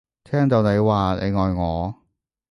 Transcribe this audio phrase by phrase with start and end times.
[0.23, 1.93] 聽到你話你愛我